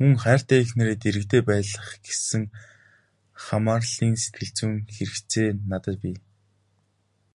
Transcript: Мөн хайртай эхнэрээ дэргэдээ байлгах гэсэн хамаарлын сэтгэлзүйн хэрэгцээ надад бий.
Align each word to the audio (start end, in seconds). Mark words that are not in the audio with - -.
Мөн 0.00 0.14
хайртай 0.22 0.58
эхнэрээ 0.62 0.96
дэргэдээ 1.02 1.42
байлгах 1.50 1.90
гэсэн 2.06 2.42
хамаарлын 3.44 4.14
сэтгэлзүйн 4.22 4.76
хэрэгцээ 4.94 5.48
надад 5.70 5.96
бий. 6.02 6.16